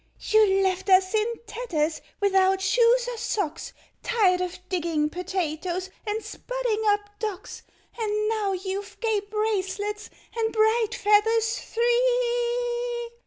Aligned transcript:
—"You 0.31 0.63
left 0.63 0.89
us 0.89 1.13
in 1.13 1.35
tatters, 1.45 2.01
without 2.19 2.59
shoes 2.59 3.07
or 3.07 3.17
socks, 3.19 3.71
Tired 4.01 4.41
of 4.41 4.57
digging 4.67 5.11
potatoes, 5.11 5.91
and 6.07 6.23
spudding 6.23 6.83
up 6.91 7.01
docks; 7.19 7.61
And 7.99 8.27
now 8.27 8.53
you've 8.53 8.99
gay 8.99 9.19
bracelets 9.19 10.09
and 10.35 10.51
bright 10.51 10.95
feathers 10.95 11.59
three!" 11.59 13.11